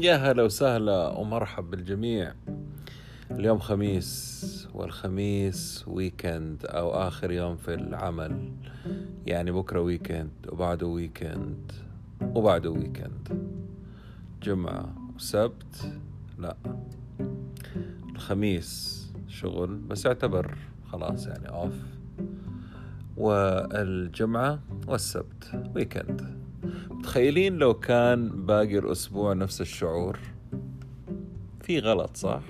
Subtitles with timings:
[0.00, 2.34] يا هلا وسهلا ومرحب بالجميع.
[3.30, 8.52] اليوم خميس والخميس weekend أو آخر يوم في العمل.
[9.26, 11.72] يعني بكرة weekend وبعده weekend
[12.22, 13.50] وبعده weekend
[14.42, 15.92] جمعة وسبت
[16.38, 16.56] لا.
[18.14, 20.58] الخميس شغل بس يعتبر
[20.92, 21.74] خلاص يعني off
[23.16, 26.39] والجمعة والسبت weekend
[27.00, 30.18] متخيلين لو كان باقي الأسبوع نفس الشعور؟
[31.62, 32.40] في غلط صح؟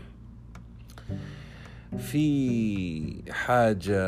[1.98, 4.02] في حاجة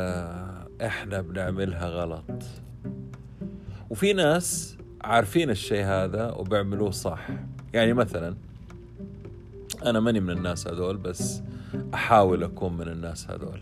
[0.85, 2.43] إحنا بنعملها غلط.
[3.89, 7.27] وفي ناس عارفين الشيء هذا وبيعملوه صح.
[7.73, 8.35] يعني مثلا
[9.85, 11.41] أنا ماني من الناس هذول بس
[11.93, 13.61] أحاول أكون من الناس هذول.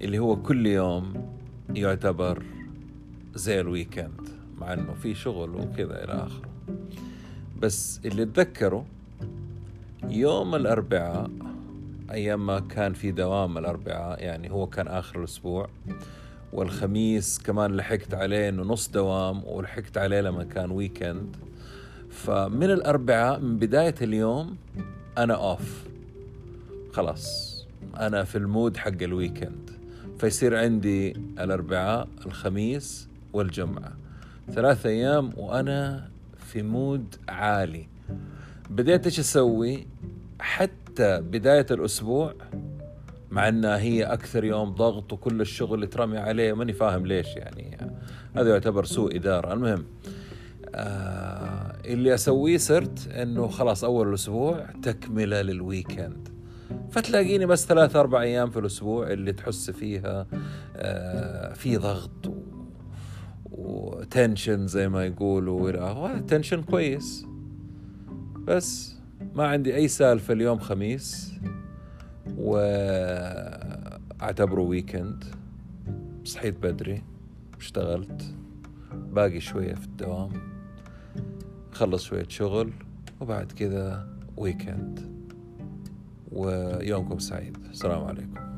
[0.00, 1.32] اللي هو كل يوم
[1.74, 2.42] يعتبر
[3.34, 4.43] زي ال weekend.
[4.60, 6.48] مع إنه في شغل وكذا إلى آخره.
[7.60, 8.86] بس اللي اتذكره
[10.08, 11.30] يوم الأربعاء
[12.10, 15.68] أيام ما كان في دوام الأربعاء يعني هو كان آخر الأسبوع
[16.52, 21.36] والخميس كمان لحقت عليه إنه نص دوام ولحقت عليه لما كان weekend
[22.10, 24.56] فمن الأربعاء من بداية اليوم
[25.18, 25.84] أنا off
[26.92, 27.54] خلاص
[28.00, 29.70] أنا في ال mood حق ال weekend
[30.18, 33.92] فيصير عندي الأربعاء الخميس والجمعة.
[34.50, 37.88] ثلاثة أيام وأنا في mood عالي.
[38.70, 39.86] بديت إيش أسوي؟
[40.40, 42.34] حتى بداية الأسبوع
[43.30, 47.78] مع أنها هي أكثر يوم ضغط وكل الشغل اللي ترمي عليه ماني فاهم ليش يعني.
[48.36, 49.52] هذا يعتبر سوء إدارة.
[49.52, 49.84] المهم
[50.74, 56.28] آه اللي أسويه صرت أنه خلاص أول الأسبوع تكملة لل weekend.
[56.90, 60.26] فتلاقيني بس ثلاث أربع أيام في الأسبوع اللي تحس فيها
[60.76, 62.32] آه في ضغط
[64.04, 67.26] و tension زي ما يقولوا وهذا tension كويس.
[68.46, 68.96] بس
[69.34, 71.34] ما عندي أي سالفة اليوم خميس
[72.36, 73.40] وأعتبره
[74.60, 75.24] weekend
[76.24, 77.02] صحيت بدري
[77.58, 78.34] اشتغلت.
[78.92, 80.30] باقي شوية في الدوام.
[81.72, 82.72] خلص شوية شغل
[83.20, 85.14] وبعد كذا ويكند
[86.32, 87.58] ويومكم سعيد.
[87.70, 88.53] السلام عليكم.